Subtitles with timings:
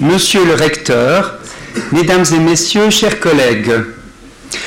[0.00, 1.38] Monsieur le recteur,
[1.92, 3.72] Mesdames et Messieurs, chers collègues,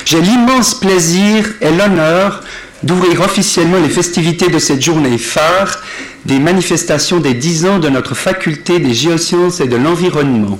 [0.04, 2.42] j'ai l'immense plaisir et l'honneur
[2.82, 5.80] d'ouvrir officiellement les festivités de cette journée phare
[6.24, 10.58] des manifestations des 10 ans de notre faculté des géosciences et de l'environnement.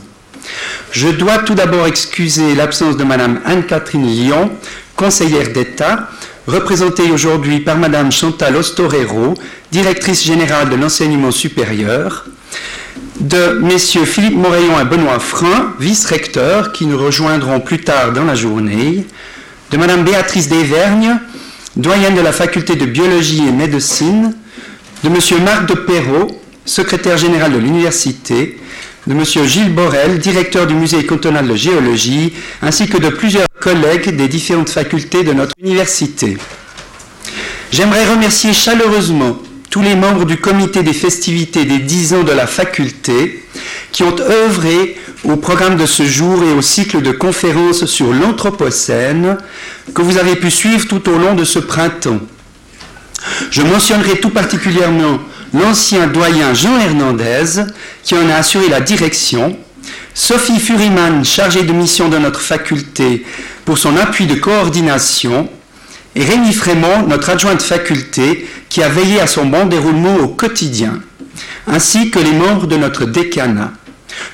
[0.93, 4.53] Je dois tout d'abord excuser l'absence de Madame Anne-Catherine Lyon,
[4.95, 6.11] conseillère d'État,
[6.47, 9.35] représentée aujourd'hui par Madame Chantal Ostorero,
[9.73, 12.27] directrice générale de l'enseignement supérieur,
[13.23, 18.35] de messieurs Philippe Morayon et Benoît Frein, vice-recteurs, qui nous rejoindront plus tard dans la
[18.35, 19.07] journée,
[19.71, 21.19] de Madame Béatrice Desvergnes,
[21.77, 24.35] doyenne de la faculté de biologie et médecine,
[25.05, 28.59] de Monsieur Marc de Perrault, secrétaire général de l'université,
[29.07, 34.17] de Monsieur Gilles Borel, directeur du musée cantonal de géologie, ainsi que de plusieurs collègues
[34.17, 36.37] des différentes facultés de notre université.
[37.71, 39.39] J'aimerais remercier chaleureusement
[39.73, 43.43] tous les membres du comité des festivités des 10 ans de la faculté
[43.91, 49.39] qui ont œuvré au programme de ce jour et au cycle de conférences sur l'Anthropocène
[49.95, 52.21] que vous avez pu suivre tout au long de ce printemps.
[53.51, 55.19] Je mentionnerai tout particulièrement
[55.55, 57.63] l'ancien doyen Jean Hernandez
[58.05, 59.57] qui en a assuré la direction,
[60.13, 63.25] Sophie Furiman, chargée de mission de notre faculté,
[63.65, 65.49] pour son appui de coordination,
[66.15, 70.29] et Rémi Frémont, notre adjoint de faculté, qui a veillé à son bon déroulement au
[70.29, 71.01] quotidien,
[71.67, 73.73] ainsi que les membres de notre décanat.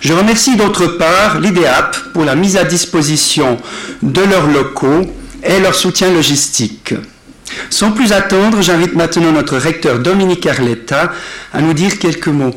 [0.00, 3.58] Je remercie d'autre part l'IDEAP pour la mise à disposition
[4.02, 5.06] de leurs locaux
[5.42, 6.94] et leur soutien logistique.
[7.70, 11.12] Sans plus attendre, j'invite maintenant notre recteur Dominique Arletta
[11.52, 12.54] à nous dire quelques mots.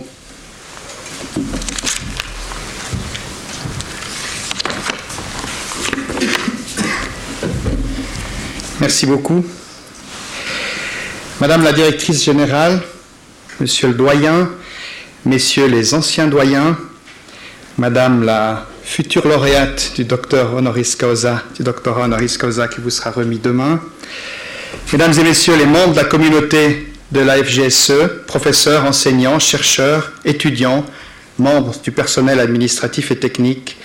[8.82, 9.46] Merci beaucoup.
[11.40, 12.82] Madame la directrice générale,
[13.60, 14.50] Monsieur le doyen,
[15.24, 16.76] Messieurs les anciens doyens,
[17.78, 23.12] Madame la future lauréate du docteur honoris causa, du doctorat honoris causa qui vous sera
[23.12, 23.80] remis demain,
[24.91, 30.84] Mesdames et Messieurs les membres de la communauté de la FGSE, professeurs, enseignants, chercheurs, étudiants,
[31.38, 33.78] membres du personnel administratif et technique,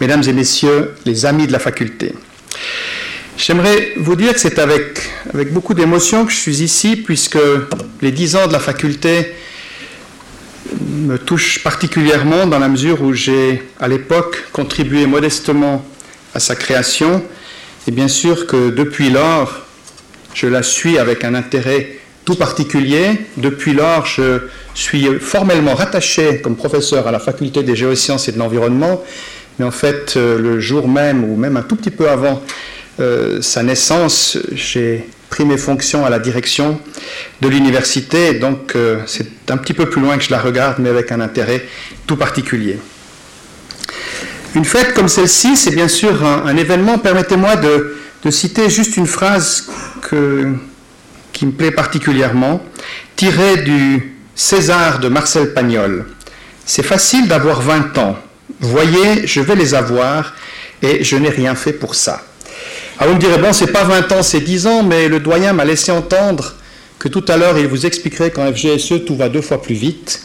[0.00, 2.16] Mesdames et Messieurs les amis de la faculté.
[3.36, 5.10] J'aimerais vous dire que c'est avec,
[5.50, 7.38] beaucoup d'émotion que je suis ici, puisque
[8.00, 9.34] les dix ans de la faculté
[10.80, 15.84] me touchent particulièrement dans la mesure où j'ai, à l'époque, contribué modestement
[16.32, 17.22] à sa création,
[17.88, 19.62] et bien sûr que depuis lors,
[20.32, 23.18] je la suis avec un intérêt tout particulier.
[23.36, 24.42] Depuis lors, je
[24.74, 29.02] suis formellement rattaché comme professeur à la faculté des géosciences et de l'environnement,
[29.58, 32.42] mais en fait, euh, le jour même, ou même un tout petit peu avant
[33.00, 36.80] euh, sa naissance, j'ai pris mes fonctions à la direction
[37.40, 40.90] de l'université, donc euh, c'est un petit peu plus loin que je la regarde, mais
[40.90, 41.66] avec un intérêt
[42.06, 42.78] tout particulier.
[44.54, 46.98] Une fête comme celle-ci, c'est bien sûr un, événement.
[46.98, 47.96] Permettez-moi de,
[48.30, 49.68] citer juste une phrase
[51.32, 52.64] qui me plaît particulièrement,
[53.16, 56.06] tirée du César de Marcel Pagnol.
[56.64, 58.16] C'est facile d'avoir 20 ans.
[58.60, 60.34] Voyez, je vais les avoir
[60.80, 62.22] et je n'ai rien fait pour ça.
[62.98, 65.52] Ah, vous me direz, bon, c'est pas 20 ans, c'est 10 ans, mais le doyen
[65.52, 66.54] m'a laissé entendre
[66.98, 70.22] que tout à l'heure, il vous expliquerait qu'en FGSE, tout va deux fois plus vite.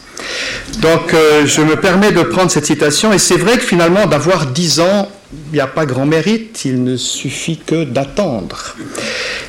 [0.78, 4.46] Donc, euh, je me permets de prendre cette citation, et c'est vrai que finalement, d'avoir
[4.46, 5.10] 10 ans,
[5.50, 8.76] il n'y a pas grand mérite, il ne suffit que d'attendre.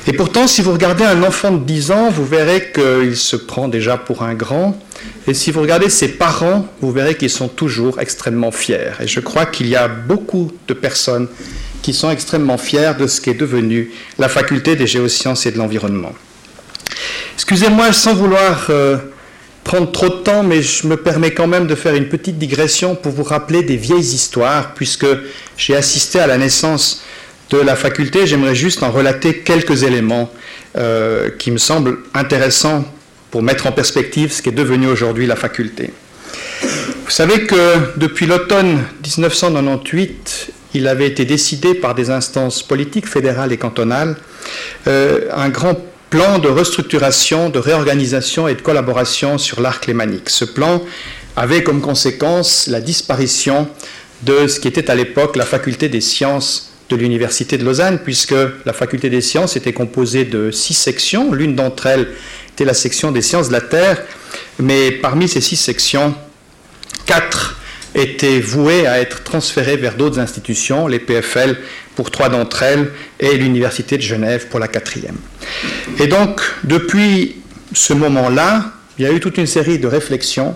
[0.08, 3.68] Et pourtant, si vous regardez un enfant de 10 ans, vous verrez qu'il se prend
[3.68, 4.76] déjà pour un grand.
[5.28, 8.92] Et si vous regardez ses parents, vous verrez qu'ils sont toujours extrêmement fiers.
[9.00, 11.28] Et je crois qu'il y a beaucoup de personnes
[11.82, 16.12] qui sont extrêmement fiers de ce qu'est devenu la faculté des géosciences et de l'environnement.
[17.34, 18.98] Excusez-moi sans vouloir euh,
[19.64, 22.94] prendre trop de temps, mais je me permets quand même de faire une petite digression
[22.94, 25.06] pour vous rappeler des vieilles histoires, puisque
[25.56, 27.02] j'ai assisté à la naissance
[27.50, 28.26] de la faculté.
[28.26, 30.30] J'aimerais juste en relater quelques éléments
[30.76, 32.84] euh, qui me semblent intéressants
[33.30, 35.90] pour mettre en perspective ce qu'est devenu aujourd'hui la faculté.
[37.04, 43.52] Vous savez que depuis l'automne 1998, il avait été décidé par des instances politiques fédérales
[43.52, 44.16] et cantonales
[44.86, 45.76] euh, un grand
[46.10, 50.28] plan de restructuration, de réorganisation et de collaboration sur l'arc lémanique.
[50.28, 50.82] Ce plan
[51.36, 53.68] avait comme conséquence la disparition
[54.22, 58.34] de ce qui était à l'époque la faculté des sciences de l'Université de Lausanne, puisque
[58.66, 61.32] la faculté des sciences était composée de six sections.
[61.32, 62.08] L'une d'entre elles
[62.52, 64.02] était la section des sciences de la Terre,
[64.58, 66.14] mais parmi ces six sections,
[67.06, 67.56] quatre
[67.94, 71.58] étaient vouées à être transférées vers d'autres institutions, les PFL
[71.94, 72.90] pour trois d'entre elles
[73.20, 75.16] et l'Université de Genève pour la quatrième.
[75.98, 77.36] Et donc, depuis
[77.74, 80.54] ce moment-là, il y a eu toute une série de réflexions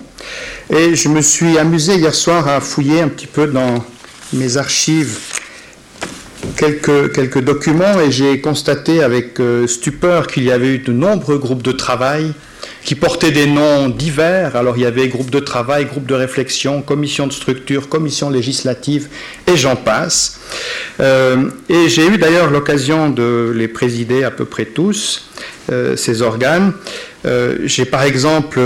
[0.70, 3.84] et je me suis amusé hier soir à fouiller un petit peu dans
[4.32, 5.18] mes archives
[6.56, 11.38] quelques, quelques documents et j'ai constaté avec euh, stupeur qu'il y avait eu de nombreux
[11.38, 12.32] groupes de travail
[12.86, 14.54] qui portaient des noms divers.
[14.54, 19.08] Alors il y avait groupe de travail, groupe de réflexion, commission de structure, commission législative
[19.48, 20.38] et j'en passe.
[21.00, 25.28] Euh, et j'ai eu d'ailleurs l'occasion de les présider à peu près tous,
[25.72, 26.72] euh, ces organes.
[27.64, 28.60] j'ai par exemple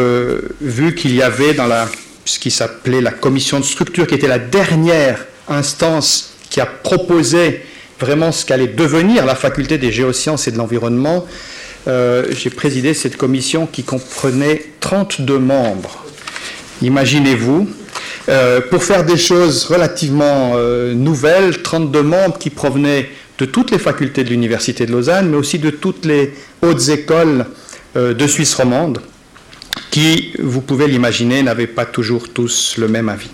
[0.61, 1.89] vu qu'il y avait dans la,
[2.27, 7.63] ce qui s'appelait la commission de structure, qui était la dernière instance qui a proposé
[7.99, 11.27] vraiment ce qu'allait devenir la faculté des géosciences et de l'environnement,
[11.89, 16.05] euh, j'ai présidé cette commission qui comprenait 32 membres.
[16.83, 17.69] Imaginez-vous,
[18.29, 23.79] euh, pour faire des choses relativement euh, nouvelles, 32 membres qui provenaient de toutes les
[23.79, 27.47] facultés de l'Université de Lausanne, mais aussi de toutes les hautes écoles
[27.95, 29.01] de Suisse romande,
[29.91, 33.31] qui, vous pouvez l'imaginer, n'avaient pas toujours tous le même avis.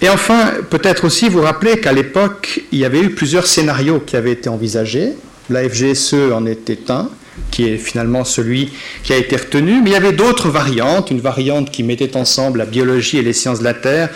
[0.00, 4.16] Et enfin, peut-être aussi vous rappeler qu'à l'époque, il y avait eu plusieurs scénarios qui
[4.16, 5.14] avaient été envisagés.
[5.50, 7.10] La FGSE en était un,
[7.50, 11.20] qui est finalement celui qui a été retenu, mais il y avait d'autres variantes, une
[11.20, 14.08] variante qui mettait ensemble la biologie et les sciences de la Terre,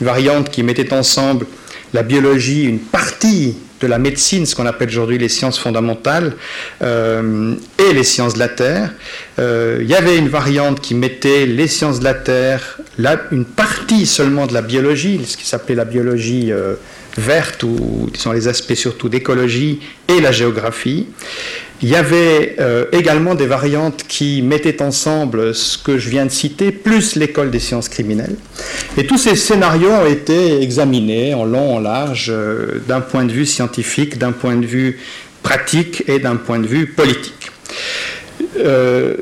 [0.00, 1.46] une variante qui mettait ensemble
[1.92, 6.34] la biologie, une partie de la médecine, ce qu'on appelle aujourd'hui les sciences fondamentales,
[6.82, 8.92] euh, et les sciences de la Terre.
[9.38, 12.78] Euh, il y avait une variante qui mettait les sciences de la Terre,
[13.32, 16.74] une partie seulement de la biologie, ce qui s'appelait la biologie euh,
[17.20, 21.06] verte, ou qui sont les aspects surtout d'écologie et la géographie.
[21.82, 26.30] Il y avait euh, également des variantes qui mettaient ensemble ce que je viens de
[26.30, 28.36] citer, plus l'école des sciences criminelles.
[28.98, 33.32] Et tous ces scénarios ont été examinés en long, en large, euh, d'un point de
[33.32, 34.98] vue scientifique, d'un point de vue
[35.42, 37.50] pratique et d'un point de vue politique.
[38.58, 39.14] Euh,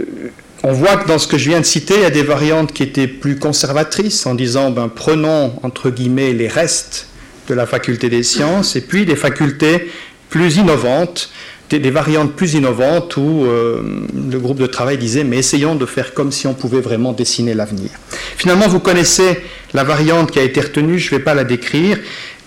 [0.65, 2.73] on voit que dans ce que je viens de citer, il y a des variantes
[2.73, 7.07] qui étaient plus conservatrices, en disant ben, prenons entre guillemets les restes
[7.49, 9.91] de la faculté des sciences, et puis des facultés
[10.31, 11.31] plus innovantes,
[11.71, 13.83] des, variantes plus innovantes où euh,
[14.31, 17.55] le groupe de travail disait mais essayons de faire comme si on pouvait vraiment dessiner
[17.55, 17.91] l'avenir.
[18.37, 19.41] Finalement, vous connaissez
[19.75, 21.99] la variante qui a été retenue, je ne vais pas la décrire,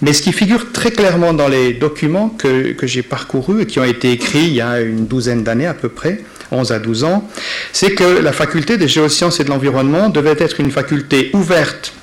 [0.02, 3.80] mais ce qui figure très clairement dans les documents que, que j'ai parcourus et qui
[3.80, 6.22] ont été écrits il y a une douzaine d'années à peu près,
[6.52, 7.30] 11 à 12 ans,
[7.72, 11.94] c'est que la faculté des géosciences et de l'environnement devait être une faculté ouverte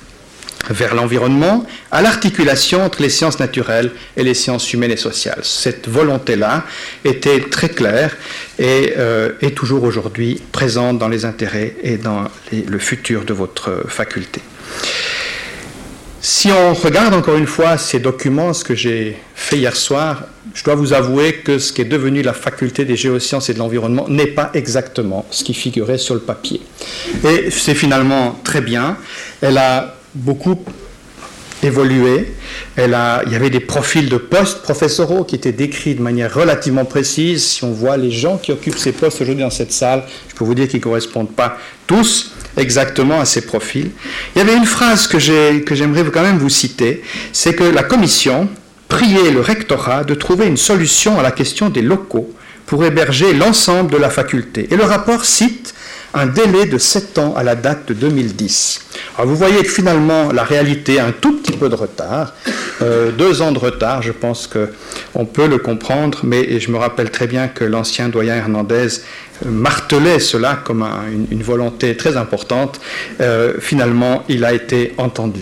[0.69, 5.39] vers l'environnement, à l'articulation entre les sciences naturelles et les sciences humaines et sociales.
[5.43, 6.65] Cette volonté-là
[7.05, 8.15] était très claire
[8.57, 13.85] et euh, est toujours aujourd'hui présente dans les intérêts et dans le futur de votre
[13.87, 14.41] faculté.
[16.21, 20.23] Si on regarde encore une fois ces documents, ce que j'ai fait hier soir,
[20.53, 23.59] je dois vous avouer que ce qui est devenu la faculté des géosciences et de
[23.59, 26.61] l'environnement n'est pas exactement ce qui figurait sur le papier.
[27.23, 28.97] Et c'est finalement très bien.
[29.41, 30.57] Elle a beaucoup
[31.63, 32.33] évolué.
[32.77, 37.43] Il y avait des profils de postes professoraux qui étaient décrits de manière relativement précise.
[37.43, 40.45] Si on voit les gens qui occupent ces postes aujourd'hui dans cette salle, je peux
[40.45, 41.57] vous dire qu'ils ne correspondent pas
[41.87, 43.91] tous exactement à ces profils.
[44.35, 47.03] Il y avait une phrase que, que j'aimerais quand même vous citer,
[47.33, 48.47] c'est que la commission
[48.87, 52.33] priait le rectorat de trouver une solution à la question des locaux
[52.65, 54.67] pour héberger l'ensemble de la faculté.
[54.71, 55.73] Et le rapport cite
[56.13, 58.81] un délai de 7 ans à la date de 2010.
[59.19, 62.33] Alors vous voyez finalement la réalité un tout petit peu de retard,
[62.81, 67.11] euh, deux ans de retard, je pense qu'on peut le comprendre, mais je me rappelle
[67.11, 68.87] très bien que l'ancien doyen Hernandez
[69.45, 70.87] martelait cela comme
[71.31, 72.79] une, volonté très importante.
[73.19, 75.41] Euh, finalement, il a été entendu.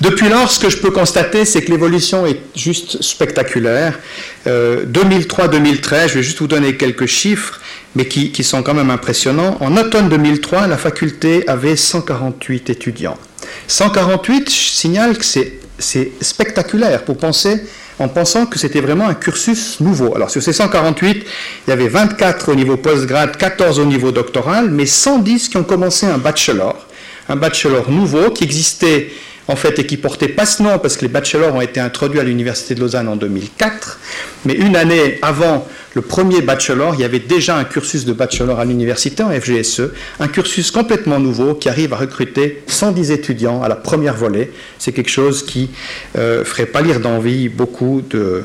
[0.00, 3.98] Depuis lors, ce que je peux constater, c'est que l'évolution est juste spectaculaire.
[4.46, 7.60] 2003-2013, je vais juste vous donner quelques chiffres
[7.94, 9.56] mais qui, sont quand même impressionnants.
[9.60, 13.18] En automne 2003, la faculté avait 148 étudiants.
[13.66, 17.62] 148, je signale que c'est spectaculaire pour penser,
[17.98, 20.14] en pensant que c'était vraiment un cursus nouveau.
[20.14, 21.26] Alors sur ces 148,
[21.66, 25.64] il y avait 24 au niveau postgrade, 14 au niveau doctoral, mais 110 qui ont
[25.64, 26.86] commencé un bachelor,
[27.28, 29.10] un bachelor nouveau qui existait
[29.50, 32.20] en fait, et qui portait pas ce nom parce que les bachelors ont été introduits
[32.20, 33.98] à l'Université de Lausanne en 2004.
[34.44, 38.60] Mais une année avant le premier bachelor, il y avait déjà un cursus de bachelor
[38.60, 39.90] à l'université en FGSE,
[40.20, 44.52] un cursus complètement nouveau qui arrive à recruter 110 étudiants à la première volée.
[44.78, 45.70] C'est quelque chose qui
[46.16, 48.44] euh, ferait pas lire d'envie beaucoup de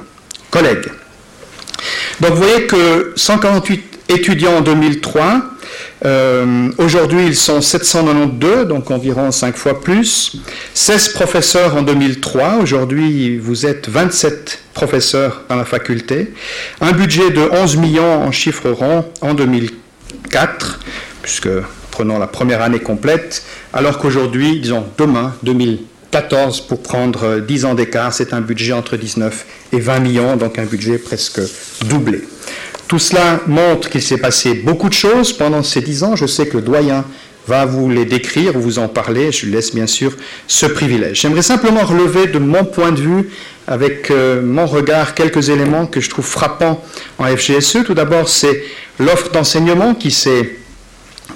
[0.49, 0.87] collègues.
[2.19, 5.43] Donc vous voyez que 148 étudiants en 2003.
[6.05, 10.37] Euh, aujourd'hui, ils sont 792, donc environ 5 fois plus.
[10.73, 12.57] 16 professeurs en 2003.
[12.61, 16.33] Aujourd'hui, vous êtes 27 professeurs dans la faculté.
[16.79, 19.73] Un budget de 11 millions en chiffres ronds en 2004.
[20.29, 20.79] 4,
[21.21, 21.49] puisque
[21.91, 23.43] prenons la première année complète,
[23.73, 29.45] alors qu'aujourd'hui, disons demain, 2014, pour prendre 10 ans d'écart, c'est un budget entre 19
[29.73, 31.41] et 20 millions, donc un budget presque
[31.87, 32.21] doublé.
[32.87, 36.15] Tout cela montre qu'il s'est passé beaucoup de choses pendant ces 10 ans.
[36.15, 37.03] Je sais que le doyen
[37.47, 39.31] va vous les décrire ou vous en parler.
[39.31, 40.15] Je lui laisse bien sûr
[40.47, 41.21] ce privilège.
[41.21, 43.29] J'aimerais simplement relever de mon point de vue,
[43.67, 46.83] avec euh, mon regard, quelques éléments que je trouve frappants
[47.17, 47.83] en FGSE.
[47.85, 48.63] Tout d'abord, c'est
[48.99, 50.57] l'offre d'enseignement qui s'est,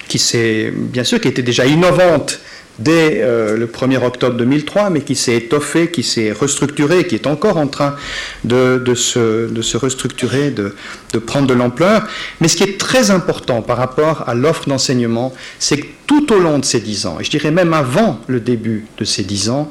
[0.07, 2.39] qui s'est, bien sûr, qui était déjà innovante
[2.77, 7.27] dès euh, le 1er octobre 2003, mais qui s'est étoffé, qui s'est restructuré, qui est
[7.27, 7.95] encore en train
[8.43, 10.73] de, se, restructurer, de,
[11.19, 12.07] prendre de l'ampleur.
[12.39, 16.39] Mais ce qui est très important par rapport à l'offre d'enseignement, c'est que tout au
[16.39, 19.49] long de ces dix ans, et je dirais même avant le début de ces dix
[19.49, 19.69] ans,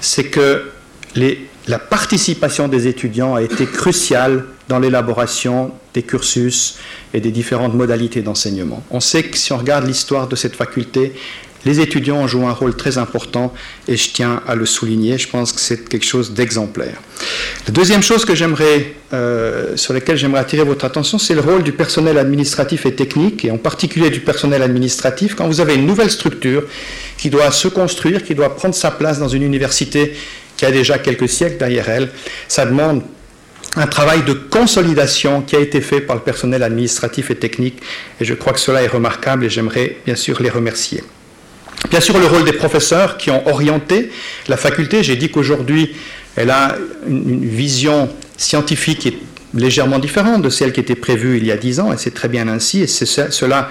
[0.00, 0.64] c'est que
[1.68, 6.78] la participation des étudiants a été cruciale dans l'élaboration des cursus
[7.12, 8.82] et des différentes modalités d'enseignement.
[8.90, 11.12] On sait que si on regarde l'histoire de cette faculté,
[11.64, 13.52] les étudiants ont joué un rôle très important
[13.88, 15.18] et je tiens à le souligner.
[15.18, 17.00] Je pense que c'est quelque chose d'exemplaire.
[17.66, 21.62] La deuxième chose que j'aimerais, euh, sur laquelle j'aimerais attirer votre attention, c'est le rôle
[21.62, 25.34] du personnel administratif et technique, et en particulier du personnel administratif.
[25.34, 26.64] Quand vous avez une nouvelle structure
[27.16, 30.14] qui doit se construire, qui doit prendre sa place dans une université
[30.56, 32.10] qui a déjà quelques siècles derrière elle,
[32.48, 33.02] ça demande
[33.76, 37.80] un travail de consolidation qui a été fait par le personnel administratif et technique,
[38.20, 41.02] et je crois que cela est remarquable et j'aimerais bien sûr les remercier.
[41.90, 44.10] Bien sûr, le rôle des professeurs qui ont orienté
[44.48, 45.02] la faculté.
[45.02, 45.94] J'ai dit qu'aujourd'hui,
[46.36, 46.76] elle a
[47.08, 49.18] une, vision scientifique qui est
[49.54, 52.28] légèrement différente de celle qui était prévue il y a dix ans, et c'est très
[52.28, 52.82] bien ainsi.
[52.82, 53.68] Et cela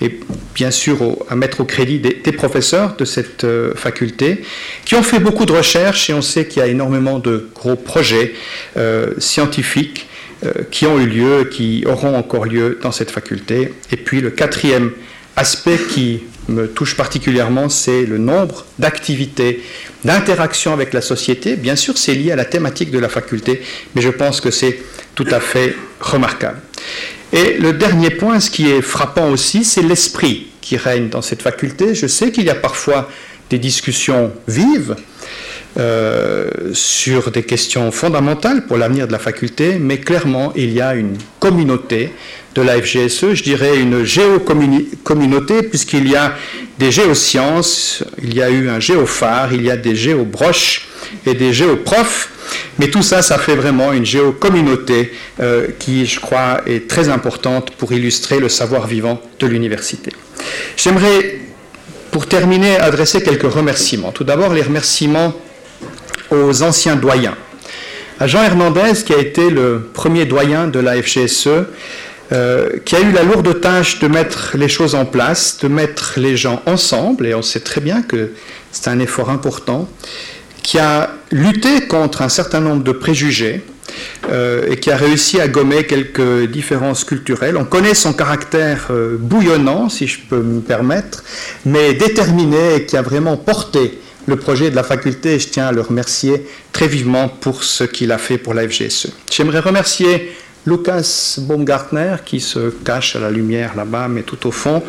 [0.00, 0.14] est
[0.54, 4.42] bien sûr à mettre au crédit des, professeurs de cette euh, faculté,
[4.84, 7.76] qui ont fait beaucoup de recherches, et on sait qu'il y a énormément de gros
[7.76, 8.32] projets
[8.76, 10.06] euh, scientifiques
[10.46, 13.74] euh, qui ont eu lieu, qui auront encore lieu dans cette faculté.
[13.90, 14.92] Et puis le quatrième
[15.38, 19.62] aspect qui me touche particulièrement, c'est le nombre d'activités,
[20.04, 21.56] d'interactions avec la société.
[21.56, 23.62] Bien sûr, c'est lié à la thématique de la faculté,
[23.94, 24.78] mais je pense que c'est
[25.14, 26.60] tout à fait remarquable.
[27.32, 31.42] Et le dernier point, ce qui est frappant aussi, c'est l'esprit qui règne dans cette
[31.42, 31.94] faculté.
[31.94, 33.08] Je sais qu'il y a parfois
[33.50, 34.96] des discussions vives
[35.78, 40.94] euh, sur des questions fondamentales pour l'avenir de la faculté, mais clairement, il y a
[40.94, 42.12] une communauté
[42.56, 46.34] de la FGSE, je dirais une géocommunauté, puisqu'il y a
[46.80, 50.88] des géosciences, il y a eu un géophare, il y a des géobroches
[51.24, 52.30] et des géoprofs,
[52.80, 57.70] mais tout ça, ça fait vraiment une géocommunauté euh, qui, je crois, est très importante
[57.72, 60.10] pour illustrer le savoir vivant de l'université.
[60.76, 61.38] J'aimerais,
[62.10, 64.10] pour terminer, adresser quelques remerciements.
[64.10, 65.34] Tout d'abord, les remerciements
[66.48, 67.36] aux anciens doyens.
[68.18, 71.48] À Jean Hernandez, qui a été le premier doyen de la FGSE,
[72.32, 76.14] euh, qui a eu la lourde tâche de mettre les choses en place, de mettre
[76.16, 78.32] les gens ensemble, et on sait très bien que
[78.72, 79.88] c'est un effort important,
[80.62, 83.62] qui a lutté contre un certain nombre de préjugés
[84.30, 87.56] euh, et qui a réussi à gommer quelques différences culturelles.
[87.56, 91.24] On connaît son caractère euh, bouillonnant, si je peux me permettre,
[91.64, 93.98] mais déterminé et qui a vraiment porté
[94.28, 97.84] le projet de la faculté et je tiens à le remercier très vivement pour ce
[97.84, 99.10] qu'il a fait pour la FGSE.
[99.32, 100.32] J'aimerais remercier
[100.68, 104.82] Lucas Baumgartner, qui se cache à la lumière là-bas, mais tout au fond,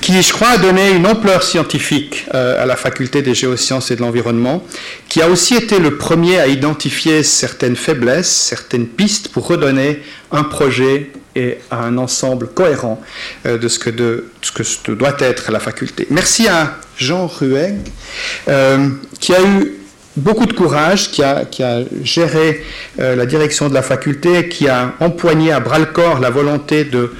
[0.00, 3.96] qui, je crois, a donné une ampleur scientifique euh, à la faculté des géosciences et
[3.96, 4.64] de l'environnement,
[5.08, 10.44] qui a aussi été le premier à identifier certaines faiblesses, certaines pistes pour redonner un
[10.44, 13.00] projet et un ensemble cohérent
[13.46, 16.06] euh, de, ce que ce doit être la faculté.
[16.10, 17.76] Merci à Jean Rueg,
[18.48, 18.88] euh,
[19.20, 19.81] qui a eu
[20.16, 21.44] beaucoup de courage, qui a,
[22.02, 22.62] géré
[23.00, 27.10] euh, la direction de la faculté, qui a empoigné à bras-le-corps la volonté de,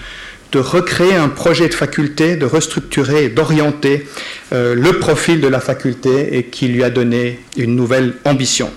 [0.54, 4.06] recréer un projet de faculté, de restructurer et d'orienter
[4.52, 8.70] euh, le profil de la faculté et qui lui a donné une nouvelle ambition.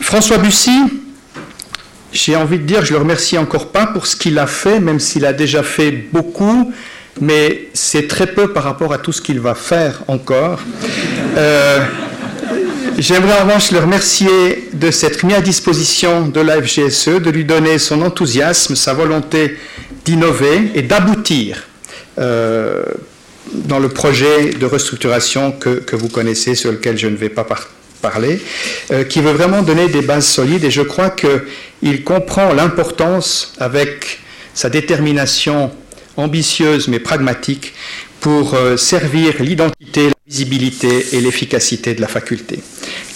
[0.00, 0.78] François Bussy,
[2.12, 5.00] j'ai envie de dire, je le remercie encore pas pour ce qu'il a fait, même
[5.00, 6.72] s'il a déjà fait beaucoup,
[7.20, 10.60] mais c'est très peu par rapport à tout ce qu'il va faire encore.
[11.36, 11.80] Euh,
[13.00, 17.46] J'aimerais en revanche le remercier de s'être mis à disposition de la FGSE, de lui
[17.46, 19.56] donner son enthousiasme, sa volonté
[20.04, 21.66] d'innover et d'aboutir
[22.18, 22.82] euh,
[23.54, 27.46] dans le projet de restructuration que, vous connaissez, sur lequel je ne vais pas
[28.02, 28.38] parler,
[28.90, 30.64] euh, qui veut vraiment donner des bases solides.
[30.64, 34.20] Et je crois qu'il comprend l'importance, avec
[34.52, 35.70] sa détermination
[36.18, 37.72] ambitieuse mais pragmatique,
[38.20, 42.60] pour euh, servir l'identité, visibilité et l'efficacité de la faculté.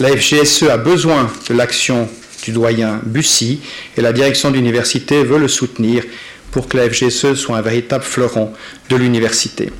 [0.01, 2.09] La FGSE a besoin de l'action
[2.43, 3.61] du doyen Bussy
[3.97, 6.03] et la direction de l'université veut le soutenir
[6.51, 8.53] pour que la FGSE soit un véritable fleuron
[8.91, 9.71] de l'université.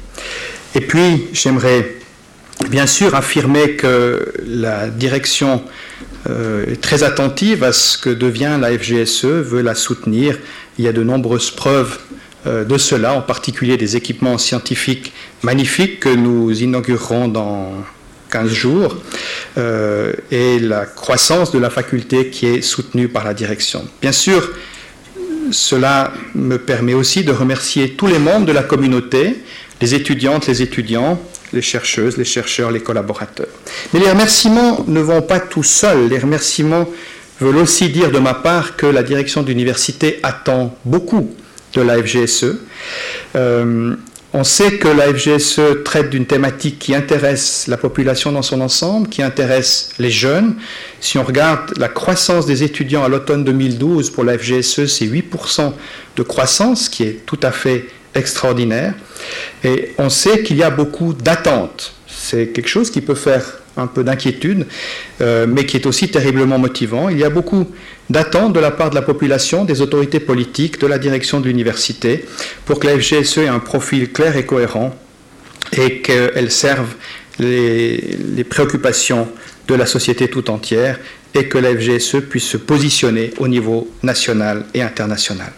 [0.77, 1.97] Et puis, j'aimerais
[2.69, 5.65] bien sûr affirmer que la direction
[6.31, 10.39] euh, est très attentive à ce que devient la FGSE, veut la soutenir.
[10.79, 11.99] Il y a de nombreuses preuves
[12.47, 17.85] de cela, en particulier des équipements scientifiques magnifiques que nous inaugurerons dans
[18.35, 18.97] 15 jours,
[19.59, 23.87] euh, et la croissance de la faculté qui est soutenue par la direction.
[24.03, 24.51] Bien sûr,
[25.53, 29.37] cela me permet aussi de remercier tous les membres de la communauté,
[29.81, 31.21] les étudiantes, les étudiants,
[31.53, 33.47] les chercheuses, les chercheurs, les collaborateurs.
[33.93, 36.09] Mais les remerciements ne vont pas tout seuls.
[36.09, 36.89] Les remerciements
[37.41, 41.33] veulent aussi dire de ma part que la direction d'université attend beaucoup
[41.75, 42.57] de la FGSE.
[43.37, 43.97] Euh,
[44.37, 49.09] on sait que la FGSE traite d'une thématique qui intéresse la population dans son ensemble,
[49.09, 50.57] qui intéresse les jeunes.
[51.01, 55.73] Si on regarde la croissance des étudiants à l'automne 2012 pour la FGSE, c'est 8%
[56.17, 58.95] de croissance, qui est tout à fait extraordinaire.
[59.63, 61.93] Et on sait qu'il y a beaucoup d'attentes.
[62.09, 64.67] C'est quelque chose qui peut faire un peu d'inquiétude,
[65.21, 67.09] euh, mais qui est aussi terriblement motivant.
[67.09, 67.67] Il y a beaucoup
[68.11, 72.25] d'attentes de la part de la population, des autorités politiques, de la direction de l'université,
[72.65, 74.95] pour que la FGSE ait un profil clair et cohérent
[75.77, 76.95] et qu'elle serve
[77.39, 79.29] les, les préoccupations
[79.67, 81.01] de la société tout entière
[81.35, 85.53] et que la FGSE puisse se positionner au niveau national et international.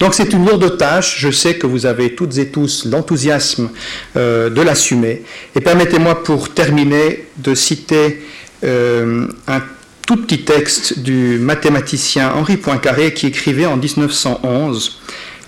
[0.00, 3.70] Donc c'est une lourde tâche, je sais que vous avez toutes et tous l'enthousiasme
[4.16, 5.22] euh, de l'assumer.
[5.54, 8.22] Et permettez-moi pour terminer de citer
[8.64, 9.62] euh, un
[10.06, 15.00] tout petit texte du mathématicien Henri Poincaré qui écrivait en 1911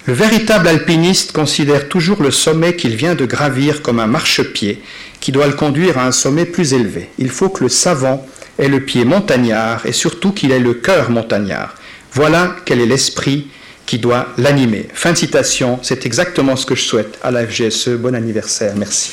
[0.07, 4.81] Le véritable alpiniste considère toujours le sommet qu'il vient de gravir comme un marchepied
[5.21, 7.09] qui doit le conduire à un sommet plus élevé.
[7.19, 8.27] Il faut que le savant
[8.59, 11.75] ait le pied montagnard et surtout qu'il ait le cœur montagnard.
[12.13, 13.49] Voilà quel est l'esprit
[13.87, 14.89] qui doit l'animer.
[14.95, 17.91] Fin de citation, c'est exactement ce que je souhaite à la FGSE.
[17.91, 19.13] Bon anniversaire, merci.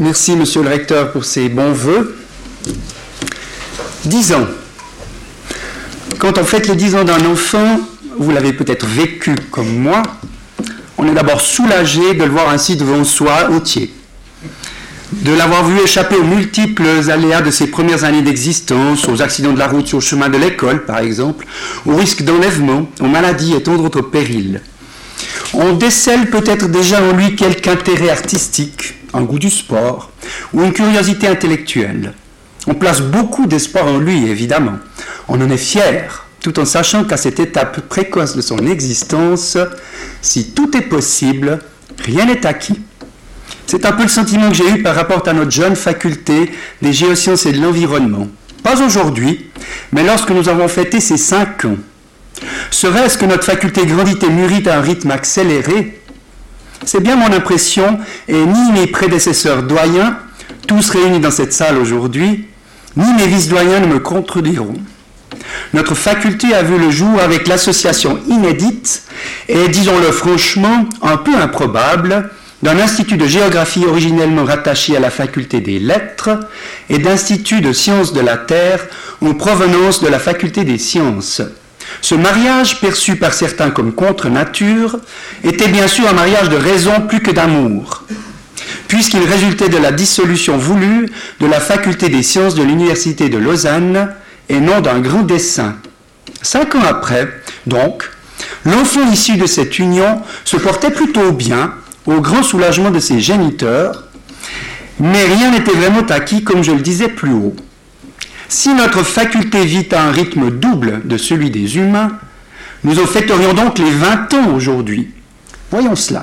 [0.00, 2.16] Merci, monsieur le recteur, pour ces bons voeux.
[4.04, 4.46] Dix ans.
[6.18, 7.80] Quand on fête les dix ans d'un enfant,
[8.16, 10.02] vous l'avez peut-être vécu comme moi,
[10.98, 13.90] on est d'abord soulagé de le voir ainsi devant soi entier,
[15.12, 19.58] de l'avoir vu échapper aux multiples aléas de ses premières années d'existence, aux accidents de
[19.58, 21.46] la route sur le chemin de l'école par exemple,
[21.86, 24.60] aux risques d'enlèvement, aux maladies et tant d'autres périls.
[25.54, 30.10] On décèle peut-être déjà en lui quelque intérêt artistique, un goût du sport
[30.52, 32.12] ou une curiosité intellectuelle.
[32.66, 34.78] On place beaucoup d'espoir en lui, évidemment.
[35.26, 39.58] On en est fier, tout en sachant qu'à cette étape précoce de son existence,
[40.22, 41.58] si tout est possible,
[42.02, 42.80] rien n'est acquis.
[43.66, 46.94] C'est un peu le sentiment que j'ai eu par rapport à notre jeune faculté des
[46.94, 48.28] géosciences et de l'environnement.
[48.62, 49.50] Pas aujourd'hui,
[49.92, 51.76] mais lorsque nous avons fêté ces cinq ans.
[52.70, 56.00] Serait-ce que notre faculté grandit et mûrit à un rythme accéléré?
[56.86, 60.16] C'est bien mon impression, et ni mes prédécesseurs doyens,
[60.66, 62.46] tous réunis dans cette salle aujourd'hui,
[62.96, 64.76] ni mes vice-doyens ne me contrediront.
[65.74, 69.02] Notre faculté a vu le jour avec l'association inédite
[69.48, 72.30] et, disons-le franchement, un peu improbable,
[72.62, 76.40] d'un institut de géographie originellement rattaché à la faculté des lettres
[76.90, 78.86] et d'institut de sciences de la Terre
[79.20, 81.42] en provenance de la faculté des sciences.
[82.00, 84.98] Ce mariage, perçu par certains comme contre nature,
[85.44, 88.04] était bien sûr un mariage de raison plus que d'amour,
[88.88, 91.08] puisqu'il résultait de la dissolution voulue
[91.40, 94.10] de la faculté des sciences de l'Université de Lausanne
[94.48, 95.76] et non d'un grand dessein.
[96.42, 97.28] Cinq ans après,
[97.66, 98.08] donc,
[98.64, 101.72] l'enfant issu de cette union se portait plutôt bien,
[102.06, 104.04] au grand soulagement de ses géniteurs,
[105.00, 107.54] mais rien n'était vraiment acquis comme je le disais plus haut.
[108.48, 112.12] Si notre faculté vit à un rythme double de celui des humains,
[112.84, 115.10] nous en fêterions donc les 20 ans aujourd'hui.
[115.70, 116.22] Voyons cela.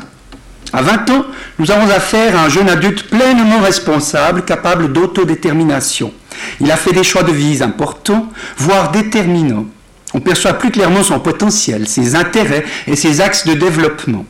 [0.73, 1.25] À 20 ans,
[1.60, 6.12] nous avons affaire à un jeune adulte pleinement responsable, capable d'autodétermination.
[6.60, 9.65] Il a fait des choix de vie importants, voire déterminants.
[10.13, 14.25] On perçoit plus clairement son potentiel, ses intérêts et ses axes de développement.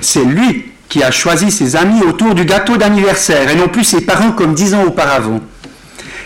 [0.00, 4.02] C'est lui qui a choisi ses amis autour du gâteau d'anniversaire et non plus ses
[4.02, 5.40] parents comme dix ans auparavant.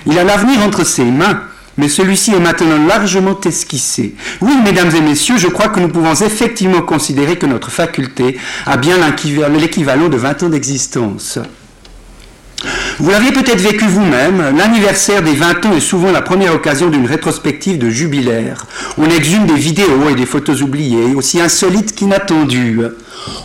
[0.06, 1.42] Il a l'avenir entre ses mains,
[1.78, 4.14] mais celui-ci est maintenant largement esquissé.
[4.40, 8.76] Oui, mesdames et messieurs, je crois que nous pouvons effectivement considérer que notre faculté a
[8.76, 11.38] bien l'équivalent de 20 ans d'existence.
[12.98, 17.06] Vous l'aviez peut-être vécu vous-même, l'anniversaire des 20 ans est souvent la première occasion d'une
[17.06, 18.66] rétrospective de jubilaire.
[18.98, 22.82] On exhume des vidéos et des photos oubliées, aussi insolites qu'inattendues.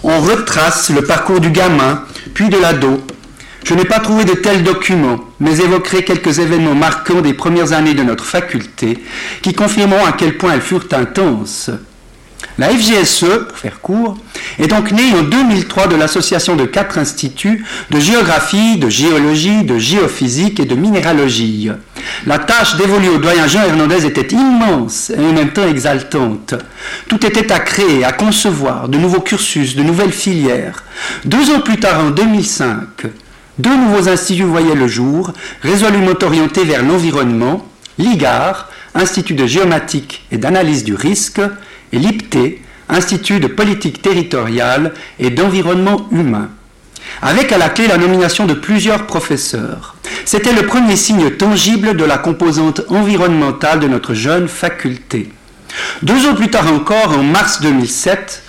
[0.04, 2.95] On retrace le parcours du gamin, puis de l'ado.
[3.66, 7.96] Je n'ai pas trouvé de tels documents, mais évoquerai quelques événements marquants des premières années
[7.96, 9.00] de notre faculté
[9.42, 11.72] qui confirmeront à quel point elles furent intenses.
[12.60, 14.18] La FGSE, pour faire court,
[14.60, 19.80] est donc née en 2003 de l'association de quatre instituts de géographie, de géologie, de
[19.80, 21.72] géophysique et de minéralogie.
[22.28, 26.54] La tâche dévolue au doyen Jean Hernandez était immense et en même temps exaltante.
[27.10, 30.84] Tout était à créer, à concevoir, de nouveaux cursus, de nouvelles filières.
[31.26, 33.08] Deux ans plus tard, en 2005,
[33.58, 37.66] deux nouveaux instituts voyaient le jour, résolument orientés vers l'environnement,
[37.98, 41.42] l'IGAR, Institut de géomatique et d'analyse du risque,
[41.92, 46.50] et l'IPT, Institut de politique territoriale et d'environnement humain.
[47.22, 49.96] Avec à la clé la nomination de plusieurs professeurs.
[50.24, 55.30] C'était le premier signe tangible de la composante environnementale de notre jeune faculté.
[56.02, 58.44] Deux ans plus tard encore, en mars 2007,